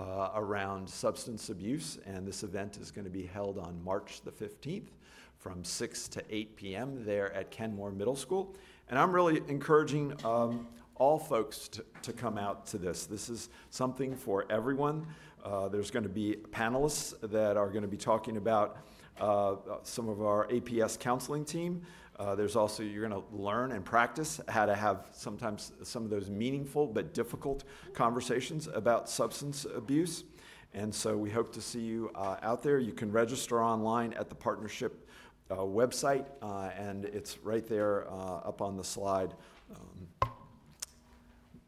uh, 0.00 0.30
around 0.34 0.88
substance 0.88 1.50
abuse. 1.50 1.98
And 2.06 2.26
this 2.26 2.42
event 2.42 2.78
is 2.78 2.90
going 2.90 3.04
to 3.04 3.10
be 3.10 3.26
held 3.26 3.58
on 3.58 3.78
March 3.84 4.22
the 4.22 4.30
15th 4.30 4.88
from 5.36 5.62
6 5.62 6.08
to 6.08 6.24
8 6.30 6.56
p.m. 6.56 7.04
there 7.04 7.30
at 7.34 7.50
Kenmore 7.50 7.90
Middle 7.90 8.16
School. 8.16 8.54
And 8.88 8.98
I'm 8.98 9.12
really 9.12 9.42
encouraging 9.48 10.14
um, 10.24 10.66
all 10.94 11.18
folks 11.18 11.68
to, 11.68 11.84
to 12.02 12.14
come 12.14 12.38
out 12.38 12.64
to 12.68 12.78
this. 12.78 13.04
This 13.04 13.28
is 13.28 13.50
something 13.68 14.16
for 14.16 14.46
everyone. 14.48 15.06
Uh, 15.44 15.68
there's 15.68 15.90
going 15.90 16.04
to 16.04 16.08
be 16.08 16.36
panelists 16.52 17.14
that 17.30 17.58
are 17.58 17.68
going 17.68 17.82
to 17.82 17.88
be 17.88 17.98
talking 17.98 18.38
about 18.38 18.78
uh, 19.20 19.56
some 19.82 20.08
of 20.08 20.22
our 20.22 20.46
APS 20.48 20.98
counseling 20.98 21.44
team. 21.44 21.82
Uh, 22.18 22.34
there's 22.34 22.56
also, 22.56 22.82
you're 22.82 23.06
going 23.06 23.22
to 23.22 23.36
learn 23.36 23.72
and 23.72 23.84
practice 23.84 24.40
how 24.48 24.64
to 24.64 24.74
have 24.74 25.06
sometimes 25.12 25.72
some 25.82 26.04
of 26.04 26.10
those 26.10 26.30
meaningful 26.30 26.86
but 26.86 27.12
difficult 27.12 27.64
conversations 27.92 28.68
about 28.68 29.08
substance 29.08 29.66
abuse. 29.74 30.24
And 30.72 30.94
so 30.94 31.16
we 31.16 31.30
hope 31.30 31.52
to 31.54 31.60
see 31.60 31.80
you 31.80 32.10
uh, 32.14 32.36
out 32.42 32.62
there. 32.62 32.78
You 32.78 32.92
can 32.92 33.12
register 33.12 33.62
online 33.62 34.12
at 34.14 34.28
the 34.28 34.34
partnership 34.34 35.08
uh, 35.50 35.56
website, 35.56 36.26
uh, 36.42 36.70
and 36.76 37.04
it's 37.04 37.38
right 37.38 37.66
there 37.66 38.06
up 38.10 38.60
on 38.60 38.76
the 38.76 38.84
slide. 38.84 39.34
Um, 39.74 40.30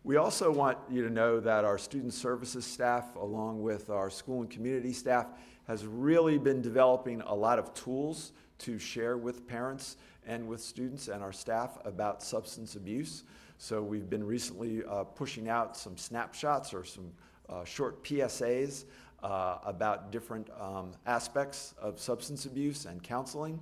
we 0.09 0.17
also 0.17 0.51
want 0.51 0.79
you 0.89 1.07
to 1.07 1.13
know 1.13 1.39
that 1.39 1.67
our 1.67 1.77
student 1.77 2.15
services 2.15 2.65
staff, 2.65 3.15
along 3.17 3.61
with 3.61 3.91
our 3.91 4.09
school 4.09 4.41
and 4.41 4.49
community 4.49 4.95
staff, 4.95 5.27
has 5.67 5.85
really 5.85 6.39
been 6.39 6.63
developing 6.63 7.21
a 7.27 7.35
lot 7.35 7.59
of 7.59 7.75
tools 7.75 8.33
to 8.61 8.79
share 8.79 9.19
with 9.19 9.47
parents 9.47 9.99
and 10.27 10.49
with 10.49 10.63
students 10.63 11.09
and 11.09 11.23
our 11.23 11.31
staff 11.31 11.77
about 11.85 12.23
substance 12.23 12.75
abuse. 12.75 13.25
So 13.59 13.83
we've 13.83 14.09
been 14.09 14.25
recently 14.25 14.83
uh, 14.89 15.05
pushing 15.05 15.51
out 15.51 15.77
some 15.77 15.99
snapshots 15.99 16.73
or 16.73 16.85
some 16.85 17.13
uh, 17.51 17.67
short 17.67 18.03
PSAs 18.03 18.87
uh, 19.23 19.59
about 19.63 20.11
different 20.11 20.49
um, 20.59 20.93
aspects 21.05 21.75
of 21.79 22.01
substance 22.01 22.47
abuse 22.47 22.87
and 22.87 23.03
counseling. 23.03 23.61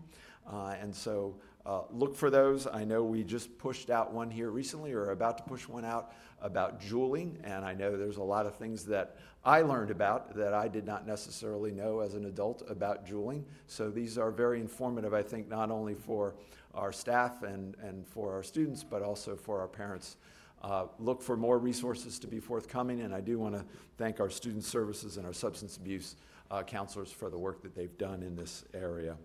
Uh, 0.49 0.77
and 0.81 0.95
so 0.95 1.35
uh, 1.67 1.83
look 1.91 2.15
for 2.15 2.31
those. 2.31 2.69
I 2.69 2.85
know 2.85 3.03
we 3.03 3.25
just 3.25 3.59
pushed 3.59 3.91
out 3.91 4.13
one 4.13 4.31
here 4.31 4.51
recently, 4.51 4.93
or 4.93 5.11
about 5.11 5.37
to 5.39 5.45
push 5.45 5.67
one 5.67 5.85
out 5.85 6.13
about 6.41 6.81
juuling, 6.81 7.39
and 7.43 7.65
I 7.65 7.75
know 7.75 7.97
there's 7.97 8.19
a 8.19 8.23
lot 8.23 8.47
of 8.47 8.55
things 8.55 8.85
that 8.85 9.17
I 9.45 9.63
learned 9.63 9.91
about 9.91 10.37
that 10.37 10.55
I 10.55 10.69
did 10.69 10.87
not 10.87 11.09
necessarily 11.09 11.73
know 11.73 12.01
as 12.01 12.15
an 12.15 12.27
adult 12.27 12.63
about 12.69 13.05
juuling. 13.05 13.45
So 13.67 13.91
these 13.91 14.17
are 14.17 14.31
very 14.31 14.61
informative, 14.61 15.13
I 15.13 15.23
think, 15.23 15.49
not 15.49 15.73
only 15.73 15.95
for 15.95 16.37
our 16.73 16.93
staff 16.93 17.43
and, 17.43 17.75
and 17.83 18.07
for 18.07 18.33
our 18.33 18.45
students, 18.45 18.85
but 18.85 19.03
also 19.03 19.35
for 19.35 19.61
our 19.61 19.69
parents. 19.69 20.19
Uh, 20.63 20.87
look 21.01 21.21
for 21.21 21.37
more 21.37 21.59
resources 21.59 22.19
to 22.21 22.29
be 22.29 22.39
forthcoming, 22.39 23.01
and 23.01 23.13
I 23.13 23.21
do 23.21 23.41
want 23.41 23.57
to 23.57 23.65
thank 23.99 24.21
our 24.21 24.31
student 24.31 24.63
services 24.63 25.17
and 25.17 25.27
our 25.27 25.33
substance 25.33 25.77
abuse 25.77 26.15
uh, 26.51 26.63
counselors 26.63 27.11
for 27.11 27.29
the 27.29 27.39
work 27.39 27.61
that 27.63 27.75
they've 27.75 27.99
done 27.99 28.23
in 28.23 28.37
this 28.37 28.65
area. 28.73 29.17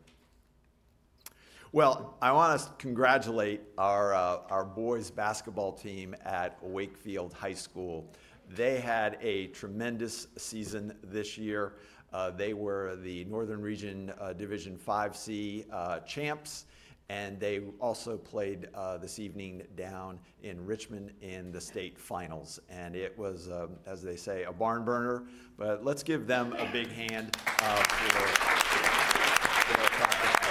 Well, 1.74 2.18
I 2.22 2.34
want 2.34 2.60
to 2.60 2.70
congratulate 2.80 3.62
our, 3.78 4.13
uh, 4.13 4.40
our 4.50 4.66
boys 4.66 5.10
basketball 5.10 5.72
team 5.72 6.13
at 6.25 6.62
Wakefield 6.62 7.32
High 7.32 7.54
School. 7.54 8.12
They 8.50 8.82
had 8.82 9.18
a 9.22 9.48
tremendous 9.48 10.28
season 10.38 10.94
this 11.01 11.38
year. 11.38 11.75
Uh, 12.12 12.32
they 12.32 12.54
were 12.54 12.98
the 12.98 13.24
Northern 13.24 13.62
Region 13.62 14.12
uh, 14.20 14.34
Division 14.34 14.78
5C 14.78 15.63
uh, 15.72 16.00
champs, 16.01 16.66
and 17.08 17.40
they 17.40 17.62
also 17.80 18.18
played 18.18 18.68
uh, 18.74 18.98
this 18.98 19.18
evening 19.18 19.63
down 19.78 20.20
in 20.44 20.66
Richmond 20.66 21.13
in 21.22 21.54
the 21.54 21.62
state 21.62 21.98
finals. 21.98 22.60
And 22.70 22.98
it 22.98 23.18
was, 23.18 23.50
um, 23.50 23.78
as 23.86 24.01
they 24.01 24.18
say, 24.18 24.44
a 24.44 24.51
barn 24.51 24.84
burner. 24.84 25.24
But 25.58 25.86
let's 25.86 26.04
give 26.04 26.28
them 26.28 26.51
a 26.51 26.70
big 26.70 26.92
hand 26.92 27.38
uh, 27.62 27.75
for, 27.78 28.13
their 28.13 29.86
accomplishment. 29.86 30.42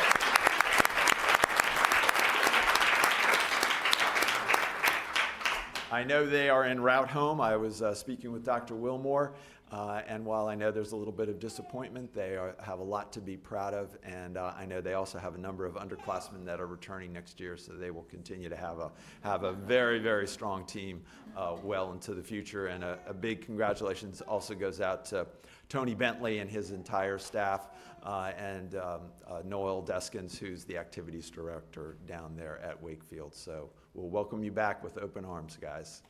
I 5.92 6.04
know 6.04 6.24
they 6.24 6.48
are 6.48 6.62
en 6.64 6.80
route 6.80 7.10
home. 7.10 7.40
I 7.40 7.56
was 7.56 7.82
uh, 7.82 7.94
speaking 7.94 8.30
with 8.30 8.44
Dr. 8.44 8.76
Wilmore, 8.76 9.32
uh, 9.72 10.02
and 10.08 10.24
while 10.24 10.48
I 10.48 10.56
know 10.56 10.72
there's 10.72 10.90
a 10.92 10.96
little 10.96 11.12
bit 11.12 11.28
of 11.28 11.38
disappointment, 11.38 12.12
they 12.12 12.36
are, 12.36 12.56
have 12.60 12.80
a 12.80 12.84
lot 12.84 13.12
to 13.12 13.20
be 13.20 13.36
proud 13.36 13.72
of. 13.72 13.96
And 14.02 14.36
uh, 14.36 14.52
I 14.56 14.66
know 14.66 14.80
they 14.80 14.94
also 14.94 15.18
have 15.18 15.36
a 15.36 15.38
number 15.38 15.64
of 15.64 15.74
underclassmen 15.74 16.44
that 16.46 16.60
are 16.60 16.66
returning 16.66 17.12
next 17.12 17.38
year, 17.38 17.56
so 17.56 17.72
they 17.72 17.92
will 17.92 18.04
continue 18.04 18.48
to 18.48 18.56
have 18.56 18.80
a, 18.80 18.90
have 19.20 19.44
a 19.44 19.52
very, 19.52 20.00
very 20.00 20.26
strong 20.26 20.66
team 20.66 21.02
uh, 21.36 21.56
well 21.62 21.92
into 21.92 22.14
the 22.14 22.22
future. 22.22 22.66
And 22.66 22.82
a, 22.82 22.98
a, 23.06 23.14
big 23.14 23.42
congratulations 23.42 24.22
also 24.22 24.54
goes 24.54 24.80
out 24.80 25.04
to 25.06 25.26
Tony 25.68 25.94
Bentley 25.94 26.40
and 26.40 26.50
his 26.50 26.72
entire 26.72 27.18
staff, 27.18 27.68
uh, 28.02 28.32
and 28.36 28.74
um, 28.74 29.00
uh, 29.28 29.42
Noel 29.44 29.82
Deskins, 29.82 30.36
who's 30.36 30.64
the 30.64 30.76
activities 30.76 31.30
director 31.30 31.96
down 32.08 32.34
there 32.36 32.58
at 32.64 32.80
Wakefield. 32.82 33.34
So 33.36 33.70
we'll 33.94 34.08
welcome 34.08 34.42
you 34.42 34.50
back 34.50 34.82
with 34.82 34.98
open 34.98 35.24
arms, 35.24 35.56
guys. 35.60 36.02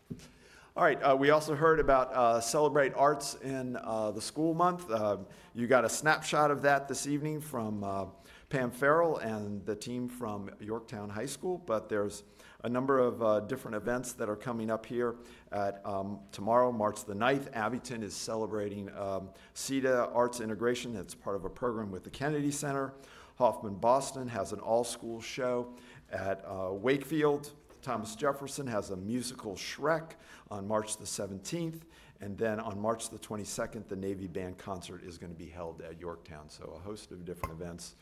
All 0.77 0.85
right, 0.85 1.03
uh, 1.03 1.17
we 1.17 1.31
also 1.31 1.57
heard 1.57 1.81
about 1.81 2.15
uh, 2.15 2.41
Celebrate 2.41 2.95
Arts 2.95 3.37
in 3.43 3.77
uh, 3.83 4.13
the 4.13 4.21
school 4.21 4.55
month. 4.55 4.89
Uh, 4.89 5.17
you 5.53 5.67
got 5.67 5.85
a 5.85 5.89
snapshot 5.89 6.53
of 6.53 6.63
that 6.63 6.87
this 6.87 7.09
evening 7.09 7.41
from 7.41 7.83
uh, 7.83 8.05
Pam 8.51 8.71
Farrell 8.71 9.17
and 9.17 9.67
the 9.67 9.75
team 9.75 10.09
from 10.09 10.49
Yorktown 10.61 11.11
High 11.11 11.27
School, 11.27 11.59
but 11.67 11.89
there's 11.89 12.23
a 12.63 12.69
number 12.69 13.01
of 13.01 13.21
uh, 13.21 13.41
different 13.41 13.77
events 13.77 14.13
that 14.13 14.29
are 14.29 14.37
coming 14.37 14.71
up 14.71 14.87
here 14.87 15.17
at 15.51 15.83
um, 15.85 16.21
tomorrow, 16.31 16.71
March 16.71 17.05
the 17.05 17.15
9th. 17.15 17.53
Abingdon 17.53 18.05
is 18.05 18.15
celebrating 18.15 18.89
um, 18.97 19.31
CETA 19.57 20.09
Arts 20.15 20.41
Integration. 20.41 20.95
It's 20.95 21.17
part 21.17 21.35
of 21.35 21.45
a 21.45 21.51
program 21.51 21.91
with 21.91 22.05
the 22.05 22.11
Kennedy 22.11 22.53
Center. 22.53 22.95
Hoffman 23.39 23.75
Boston 23.75 24.29
has 24.29 24.53
an 24.53 24.61
all-school 24.61 25.21
show 25.21 25.75
at 26.13 26.45
Wakefield. 26.71 27.51
Thomas 27.83 28.15
Jefferson 28.15 28.67
has 28.67 28.91
a 28.91 28.97
musical 28.97 29.55
Shrek 29.55 30.13
on 30.51 30.67
March 30.69 30.97
the 30.99 31.05
17th. 31.05 31.81
And 32.21 32.37
then 32.37 32.61
on 32.61 32.79
March 32.79 33.09
the 33.09 33.19
22nd, 33.19 33.89
the 33.89 33.97
Navy 33.97 34.27
Band 34.27 34.59
concert 34.59 35.03
is 35.03 35.17
going 35.17 35.33
to 35.33 35.39
be 35.39 35.49
held 35.49 35.81
at 35.81 35.99
Yorktown. 35.99 36.49
So 36.49 36.75
a 36.77 36.87
host 36.87 37.13
of 37.13 37.25
different 37.25 37.55
events 37.55 37.95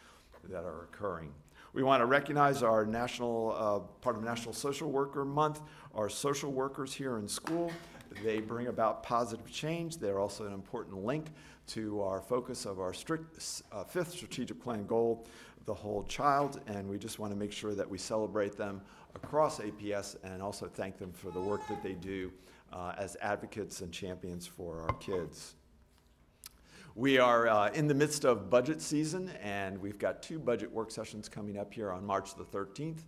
that 0.49 0.65
are 0.65 0.83
occurring. 0.85 1.33
We 1.73 1.83
want 1.83 2.01
to 2.01 2.07
recognize 2.07 2.63
our 2.63 2.85
national, 2.85 3.55
uh, 3.57 3.79
part 4.01 4.17
of 4.17 4.25
National 4.25 4.53
Social 4.53 4.91
Worker 4.91 5.25
Month, 5.25 5.61
our 5.95 6.09
social 6.09 6.51
workers 6.51 6.93
here 6.95 7.19
in 7.19 7.29
school. 7.29 7.71
They 8.25 8.41
bring 8.41 8.69
about 8.69 9.03
positive 9.03 9.51
change. 9.51 9.99
They're 9.99 10.19
also 10.19 10.47
an 10.47 10.55
important 10.55 11.05
link 11.05 11.27
to 11.69 12.01
our 12.01 12.21
focus 12.21 12.65
of 12.65 12.81
our 12.81 12.95
strict, 12.95 13.63
uh, 13.71 13.85
fifth 13.85 14.13
strategic 14.13 14.61
plan 14.61 14.87
goal, 14.87 15.27
the 15.67 15.75
whole 15.75 16.03
child. 16.05 16.61
And 16.67 16.89
we 16.89 16.99
just 16.99 17.19
want 17.19 17.33
to 17.33 17.39
make 17.39 17.53
sure 17.53 17.75
that 17.75 17.89
we 17.89 17.99
celebrate 17.99 18.57
them 18.57 18.81
across 19.15 19.61
APS 19.61 20.17
and 20.23 20.43
also 20.43 20.67
thank 20.67 20.99
them 20.99 21.13
for 21.13 21.31
the 21.31 21.41
work 21.41 21.67
that 21.69 21.83
they 21.83 21.95
do 21.95 22.31
uh, 22.73 22.93
as 22.99 23.17
advocates 23.21 23.81
and 23.81 23.93
champions 23.93 24.47
for 24.47 24.83
our 24.83 24.95
kids. 24.95 25.55
We 26.95 27.19
are 27.19 27.47
uh, 27.47 27.71
in 27.71 27.87
the 27.87 27.95
midst 27.95 28.25
of 28.25 28.51
budget 28.51 28.83
season, 28.83 29.31
and 29.41 29.79
we've 29.81 29.99
got 29.99 30.23
two 30.23 30.39
budget 30.39 30.71
work 30.71 30.91
sessions 30.91 31.29
coming 31.29 31.59
up 31.59 31.73
here 31.73 31.93
on 31.93 32.05
March 32.05 32.35
the 32.35 32.45
13th 32.45 33.05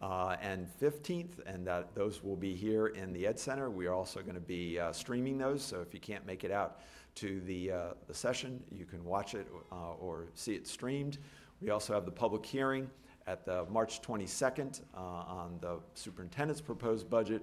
uh, 0.00 0.36
and 0.40 0.66
15th, 0.80 1.44
and 1.46 1.66
that, 1.66 1.94
those 1.94 2.22
will 2.22 2.36
be 2.36 2.54
here 2.54 2.88
in 2.88 3.12
the 3.12 3.26
Ed 3.26 3.38
Center. 3.38 3.70
We 3.70 3.86
are 3.86 3.94
also 3.94 4.20
going 4.22 4.34
to 4.34 4.40
be 4.40 4.78
uh, 4.78 4.92
streaming 4.92 5.36
those, 5.36 5.62
so 5.62 5.80
if 5.80 5.92
you 5.92 6.00
can't 6.00 6.26
make 6.26 6.44
it 6.44 6.50
out 6.50 6.80
to 7.16 7.40
the, 7.42 7.70
uh, 7.70 7.80
the 8.06 8.14
session, 8.14 8.62
you 8.70 8.86
can 8.86 9.04
watch 9.04 9.34
it 9.34 9.46
uh, 9.70 9.92
or 10.00 10.26
see 10.34 10.54
it 10.54 10.66
streamed. 10.66 11.18
We 11.60 11.70
also 11.70 11.94
have 11.94 12.04
the 12.04 12.10
public 12.10 12.44
hearing 12.44 12.90
at 13.26 13.44
the 13.44 13.64
March 13.70 14.02
22nd 14.02 14.82
uh, 14.94 14.98
on 14.98 15.58
the 15.60 15.78
superintendent's 15.94 16.60
proposed 16.60 17.08
budget. 17.08 17.42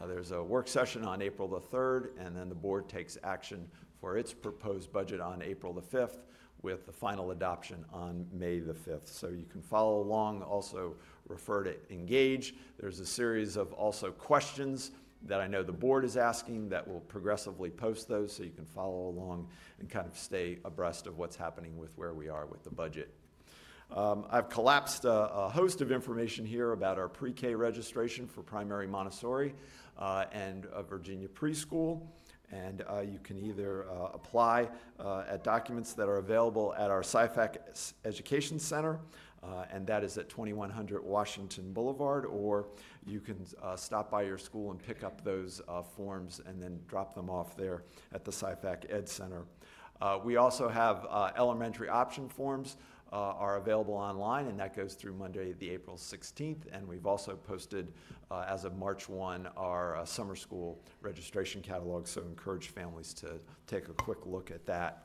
Uh, 0.00 0.06
there's 0.06 0.30
a 0.30 0.42
work 0.42 0.68
session 0.68 1.04
on 1.04 1.20
April 1.20 1.48
the 1.48 1.60
3rd, 1.60 2.10
and 2.18 2.36
then 2.36 2.48
the 2.48 2.54
board 2.54 2.88
takes 2.88 3.18
action 3.24 3.68
for 4.00 4.16
its 4.16 4.32
proposed 4.32 4.92
budget 4.92 5.20
on 5.20 5.42
April 5.42 5.72
the 5.72 5.82
5th 5.82 6.18
with 6.62 6.86
the 6.86 6.92
final 6.92 7.30
adoption 7.30 7.84
on 7.92 8.26
May 8.32 8.58
the 8.58 8.72
5th. 8.72 9.06
So 9.06 9.28
you 9.28 9.44
can 9.50 9.62
follow 9.62 10.00
along, 10.00 10.42
also 10.42 10.94
refer 11.28 11.62
to 11.64 11.74
Engage. 11.92 12.54
There's 12.80 13.00
a 13.00 13.06
series 13.06 13.56
of 13.56 13.72
also 13.72 14.10
questions 14.10 14.92
that 15.22 15.40
I 15.40 15.46
know 15.46 15.62
the 15.62 15.72
board 15.72 16.04
is 16.04 16.16
asking 16.16 16.68
that 16.68 16.86
will 16.86 17.00
progressively 17.00 17.70
post 17.70 18.08
those 18.08 18.32
so 18.32 18.44
you 18.44 18.50
can 18.50 18.64
follow 18.64 19.08
along 19.08 19.48
and 19.80 19.88
kind 19.88 20.06
of 20.06 20.16
stay 20.16 20.58
abreast 20.64 21.06
of 21.06 21.18
what's 21.18 21.36
happening 21.36 21.76
with 21.76 21.90
where 21.96 22.14
we 22.14 22.28
are 22.28 22.46
with 22.46 22.62
the 22.62 22.70
budget. 22.70 23.12
Um, 23.90 24.26
I've 24.30 24.50
collapsed 24.50 25.06
a, 25.06 25.32
a, 25.32 25.48
host 25.48 25.80
of 25.80 25.90
information 25.90 26.44
here 26.44 26.72
about 26.72 26.98
our 26.98 27.08
pre-K 27.08 27.54
registration 27.54 28.26
for 28.26 28.42
primary 28.42 28.86
Montessori 28.86 29.54
uh, 29.98 30.26
and 30.30 30.66
Virginia 30.88 31.26
preschool. 31.28 32.02
And 32.52 32.84
uh, 32.88 33.00
you 33.00 33.18
can 33.22 33.38
either 33.38 33.86
uh, 33.88 34.10
apply 34.12 34.68
uh, 35.00 35.24
at 35.28 35.42
documents 35.42 35.94
that 35.94 36.06
are 36.06 36.18
available 36.18 36.74
at 36.74 36.90
our 36.90 37.00
Syphax 37.00 37.94
Education 38.04 38.58
Center, 38.58 39.00
uh, 39.42 39.64
and 39.70 39.86
that 39.86 40.04
is 40.04 40.18
at 40.18 40.28
2100 40.28 41.02
Washington 41.02 41.72
Boulevard, 41.72 42.26
or 42.26 42.66
you 43.06 43.20
can 43.20 43.36
stop 43.76 44.10
by 44.10 44.22
your 44.22 44.38
school 44.38 44.70
and 44.70 44.82
pick 44.82 45.02
up 45.02 45.24
those 45.24 45.62
forms 45.96 46.40
and 46.46 46.62
then 46.62 46.78
drop 46.88 47.14
them 47.14 47.30
off 47.30 47.56
there 47.56 47.84
at 48.12 48.24
the 48.24 48.30
Syphax 48.30 48.90
Ed 48.90 49.08
Center. 49.08 49.44
we 50.24 50.36
also 50.36 50.68
have 50.68 51.06
elementary 51.36 51.88
option 51.88 52.28
forms 52.28 52.76
uh, 53.12 53.16
are 53.16 53.56
available 53.56 53.94
online, 53.94 54.46
and 54.46 54.58
that 54.60 54.76
goes 54.76 54.94
through 54.94 55.14
Monday, 55.14 55.52
the 55.52 55.70
April 55.70 55.96
16th. 55.96 56.62
And 56.72 56.86
we've 56.86 57.06
also 57.06 57.36
posted, 57.36 57.92
uh, 58.30 58.44
as 58.48 58.64
of 58.64 58.76
March 58.76 59.08
1, 59.08 59.48
our 59.56 59.96
uh, 59.96 60.04
summer 60.04 60.36
school 60.36 60.78
registration 61.00 61.62
catalog, 61.62 62.06
so 62.06 62.22
encourage 62.22 62.68
families 62.68 63.14
to 63.14 63.40
take 63.66 63.88
a 63.88 63.94
quick 63.94 64.26
look 64.26 64.50
at 64.50 64.66
that. 64.66 65.04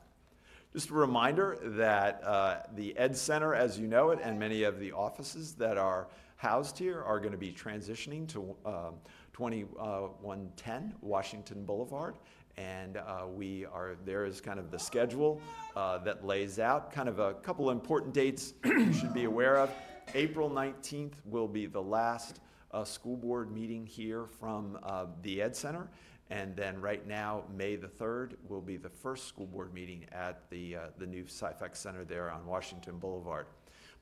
Just 0.72 0.90
a 0.90 0.94
reminder 0.94 1.56
that 1.62 2.20
uh, 2.24 2.56
the 2.74 2.96
Ed 2.98 3.16
Center, 3.16 3.54
as 3.54 3.78
you 3.78 3.86
know 3.86 4.10
it, 4.10 4.18
and 4.22 4.38
many 4.38 4.64
of 4.64 4.80
the 4.80 4.92
offices 4.92 5.54
that 5.54 5.78
are 5.78 6.08
housed 6.36 6.76
here 6.76 7.00
are 7.00 7.20
going 7.20 7.32
to 7.32 7.38
be 7.38 7.52
transitioning 7.52 8.28
to 8.28 8.56
um, 8.66 8.94
2110 9.34 10.94
Washington 11.02 11.64
Boulevard. 11.64 12.14
And 12.56 12.96
uh, 12.96 13.26
we 13.28 13.66
are 13.66 13.96
there 14.04 14.24
is 14.24 14.40
kind 14.40 14.60
of 14.60 14.70
the 14.70 14.78
schedule 14.78 15.42
uh, 15.74 15.98
that 15.98 16.24
lays 16.24 16.58
out 16.58 16.92
kind 16.92 17.08
of 17.08 17.18
a 17.18 17.34
couple 17.34 17.70
important 17.70 18.14
dates 18.14 18.54
you 18.64 18.92
should 18.92 19.12
be 19.12 19.24
aware 19.24 19.56
of. 19.56 19.70
April 20.14 20.48
19th 20.48 21.14
will 21.24 21.48
be 21.48 21.66
the 21.66 21.82
last 21.82 22.40
uh, 22.70 22.84
school 22.84 23.16
board 23.16 23.52
meeting 23.52 23.84
here 23.84 24.26
from 24.38 24.78
uh, 24.84 25.06
the 25.22 25.42
ed 25.42 25.56
center. 25.56 25.88
And 26.30 26.56
then 26.56 26.80
right 26.80 27.06
now 27.06 27.42
may 27.54 27.76
the 27.76 27.88
3rd 27.88 28.34
will 28.48 28.62
be 28.62 28.76
the 28.76 28.88
first 28.88 29.26
school 29.26 29.46
board 29.46 29.74
meeting 29.74 30.06
at 30.12 30.48
the, 30.48 30.76
uh, 30.76 30.80
the 30.98 31.06
new 31.06 31.24
Syphax 31.24 31.76
center 31.76 32.04
there 32.04 32.30
on 32.30 32.46
washington 32.46 32.98
boulevard 32.98 33.46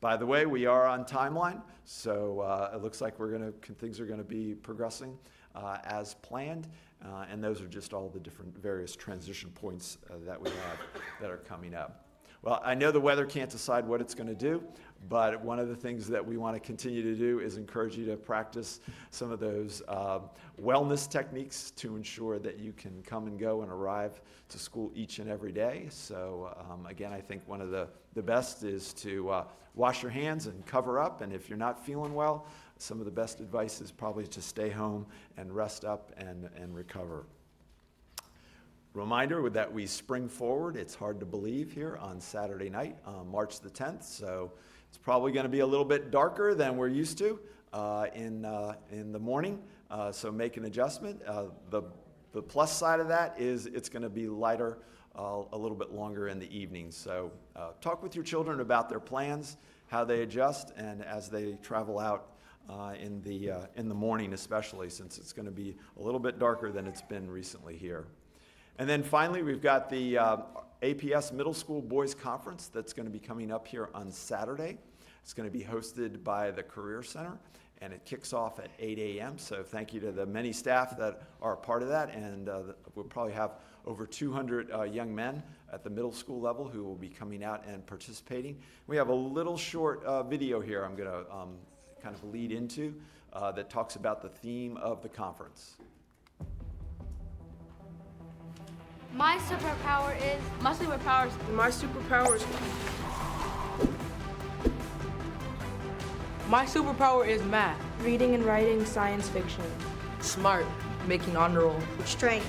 by 0.02 0.18
the 0.18 0.26
way 0.26 0.44
we 0.44 0.66
are 0.66 0.86
on 0.86 1.02
timeline 1.06 1.62
so 1.84 2.40
uh, 2.40 2.70
it 2.74 2.82
looks 2.82 3.00
like 3.00 3.18
we're 3.18 3.30
to 3.62 3.72
things 3.74 3.98
are 3.98 4.06
going 4.06 4.18
to 4.18 4.24
be 4.24 4.54
progressing 4.54 5.16
as 5.84 6.14
planned 6.22 6.68
uh, 7.04 7.24
and 7.30 7.42
those 7.42 7.60
are 7.60 7.66
just 7.66 7.92
all 7.92 8.08
the 8.08 8.20
different 8.20 8.56
various 8.58 8.94
transition 8.94 9.50
points 9.50 9.98
uh, 10.10 10.14
that 10.24 10.40
we 10.40 10.50
have 10.50 10.78
that 11.20 11.30
are 11.30 11.38
coming 11.38 11.74
up. 11.74 12.06
Well, 12.42 12.60
I 12.64 12.74
know 12.74 12.90
the 12.90 13.00
weather 13.00 13.24
can't 13.24 13.48
decide 13.50 13.86
what 13.86 14.00
it's 14.00 14.16
going 14.16 14.26
to 14.26 14.34
do, 14.34 14.64
but 15.08 15.40
one 15.44 15.60
of 15.60 15.68
the 15.68 15.76
things 15.76 16.08
that 16.08 16.26
we 16.26 16.36
want 16.36 16.56
to 16.56 16.60
continue 16.60 17.00
to 17.00 17.14
do 17.14 17.38
is 17.38 17.56
encourage 17.56 17.96
you 17.96 18.04
to 18.06 18.16
practice 18.16 18.80
some 19.12 19.30
of 19.30 19.38
those 19.38 19.80
uh, 19.86 20.18
wellness 20.60 21.08
techniques 21.08 21.70
to 21.72 21.94
ensure 21.94 22.40
that 22.40 22.58
you 22.58 22.72
can 22.72 23.00
come 23.04 23.28
and 23.28 23.38
go 23.38 23.62
and 23.62 23.70
arrive 23.70 24.20
to 24.48 24.58
school 24.58 24.90
each 24.92 25.20
and 25.20 25.30
every 25.30 25.52
day. 25.52 25.86
So, 25.90 26.52
um, 26.68 26.84
again, 26.86 27.12
I 27.12 27.20
think 27.20 27.46
one 27.46 27.60
of 27.60 27.70
the, 27.70 27.86
the 28.14 28.22
best 28.22 28.64
is 28.64 28.92
to 28.94 29.30
uh, 29.30 29.44
wash 29.76 30.02
your 30.02 30.10
hands 30.10 30.48
and 30.48 30.66
cover 30.66 30.98
up. 30.98 31.20
And 31.20 31.32
if 31.32 31.48
you're 31.48 31.56
not 31.56 31.86
feeling 31.86 32.12
well, 32.12 32.46
some 32.76 32.98
of 32.98 33.04
the 33.04 33.12
best 33.12 33.38
advice 33.38 33.80
is 33.80 33.92
probably 33.92 34.26
to 34.26 34.42
stay 34.42 34.68
home 34.68 35.06
and 35.36 35.54
rest 35.54 35.84
up 35.84 36.12
and, 36.16 36.50
and 36.56 36.74
recover. 36.74 37.24
Reminder 38.94 39.48
that 39.48 39.72
we 39.72 39.86
spring 39.86 40.28
forward. 40.28 40.76
It's 40.76 40.94
hard 40.94 41.18
to 41.20 41.26
believe 41.26 41.72
here 41.72 41.96
on 41.96 42.20
Saturday 42.20 42.68
night, 42.68 42.98
uh, 43.06 43.24
March 43.24 43.60
the 43.60 43.70
10th. 43.70 44.02
So 44.04 44.52
it's 44.90 44.98
probably 44.98 45.32
going 45.32 45.44
to 45.44 45.50
be 45.50 45.60
a 45.60 45.66
little 45.66 45.86
bit 45.86 46.10
darker 46.10 46.54
than 46.54 46.76
we're 46.76 46.88
used 46.88 47.16
to 47.18 47.40
uh, 47.72 48.08
in, 48.14 48.44
uh, 48.44 48.74
in 48.90 49.10
the 49.10 49.18
morning. 49.18 49.62
Uh, 49.90 50.12
so 50.12 50.30
make 50.30 50.58
an 50.58 50.66
adjustment. 50.66 51.22
Uh, 51.26 51.44
the, 51.70 51.84
the 52.32 52.42
plus 52.42 52.76
side 52.76 53.00
of 53.00 53.08
that 53.08 53.40
is 53.40 53.64
it's 53.64 53.88
going 53.88 54.02
to 54.02 54.10
be 54.10 54.28
lighter 54.28 54.76
uh, 55.18 55.40
a 55.52 55.56
little 55.56 55.76
bit 55.76 55.92
longer 55.92 56.28
in 56.28 56.38
the 56.38 56.54
evening. 56.54 56.90
So 56.90 57.32
talk 57.80 58.02
with 58.02 58.14
your 58.14 58.24
children 58.24 58.60
about 58.60 58.90
their 58.90 59.00
plans, 59.00 59.56
how 59.86 60.04
they 60.04 60.20
adjust, 60.20 60.70
and 60.76 61.02
as 61.02 61.30
they 61.30 61.56
travel 61.62 61.98
out 61.98 62.32
uh, 62.68 62.92
in, 63.00 63.22
the, 63.22 63.52
uh, 63.52 63.58
in 63.76 63.88
the 63.88 63.94
morning, 63.94 64.34
especially 64.34 64.90
since 64.90 65.16
it's 65.16 65.32
going 65.32 65.46
to 65.46 65.50
be 65.50 65.76
a 65.98 66.02
little 66.02 66.20
bit 66.20 66.38
darker 66.38 66.70
than 66.70 66.86
it's 66.86 67.02
been 67.02 67.30
recently 67.30 67.76
here. 67.76 68.06
And 68.78 68.88
then 68.88 69.02
finally, 69.02 69.42
we've 69.42 69.60
got 69.60 69.90
the 69.90 70.18
uh, 70.18 70.36
APS 70.82 71.32
Middle 71.32 71.54
School 71.54 71.82
Boys 71.82 72.14
Conference 72.14 72.68
that's 72.68 72.92
going 72.92 73.06
to 73.06 73.12
be 73.12 73.18
coming 73.18 73.52
up 73.52 73.66
here 73.66 73.90
on 73.94 74.10
Saturday. 74.10 74.78
It's 75.22 75.34
going 75.34 75.48
to 75.48 75.56
be 75.56 75.64
hosted 75.64 76.24
by 76.24 76.50
the 76.50 76.62
Career 76.62 77.02
Center, 77.02 77.38
and 77.80 77.92
it 77.92 78.04
kicks 78.04 78.32
off 78.32 78.58
at 78.58 78.70
8 78.78 78.98
a.m. 78.98 79.38
So 79.38 79.62
thank 79.62 79.92
you 79.92 80.00
to 80.00 80.10
the 80.10 80.26
many 80.26 80.52
staff 80.52 80.96
that 80.98 81.22
are 81.40 81.52
a 81.52 81.56
part 81.56 81.82
of 81.82 81.88
that, 81.90 82.14
and 82.14 82.48
uh, 82.48 82.62
we'll 82.94 83.04
probably 83.04 83.34
have 83.34 83.52
over 83.86 84.06
200 84.06 84.70
uh, 84.72 84.82
young 84.82 85.14
men 85.14 85.42
at 85.72 85.84
the 85.84 85.90
middle 85.90 86.12
school 86.12 86.40
level 86.40 86.66
who 86.66 86.82
will 86.82 86.96
be 86.96 87.08
coming 87.08 87.44
out 87.44 87.64
and 87.66 87.86
participating. 87.86 88.58
We 88.86 88.96
have 88.96 89.08
a 89.08 89.14
little 89.14 89.56
short 89.56 90.02
uh, 90.04 90.22
video 90.22 90.60
here 90.60 90.84
I'm 90.84 90.96
going 90.96 91.10
to 91.10 91.32
um, 91.32 91.56
kind 92.02 92.16
of 92.16 92.24
lead 92.24 92.52
into 92.52 92.94
uh, 93.32 93.52
that 93.52 93.70
talks 93.70 93.96
about 93.96 94.22
the 94.22 94.28
theme 94.28 94.76
of 94.78 95.02
the 95.02 95.08
conference. 95.08 95.76
My 99.14 99.36
superpower 99.38 100.16
is 100.16 100.40
My 100.62 100.72
superpower 100.72 101.26
is 101.26 101.34
My 101.54 101.68
superpower 101.68 102.36
is 102.36 102.44
my 106.48 106.66
superpower 106.66 107.26
is 107.26 107.42
math. 107.44 107.78
reading 108.02 108.34
and 108.34 108.44
writing 108.44 108.84
science 108.84 109.28
fiction. 109.28 109.64
Smart, 110.20 110.66
making 111.06 111.34
honor 111.36 111.60
roll. 111.60 111.80
strength, 112.04 112.46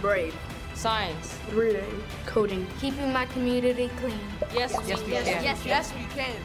Brave, 0.00 0.34
science. 0.74 1.36
Reading, 1.52 2.02
coding, 2.26 2.66
keeping 2.80 3.12
my 3.12 3.26
community 3.26 3.90
clean. 3.98 4.18
Yes, 4.54 4.72
yes, 4.86 5.02
we 5.04 5.12
yes, 5.12 5.24
can. 5.24 5.44
yes, 5.44 5.64
yes, 5.66 5.92
we 5.98 6.04
can. 6.14 6.36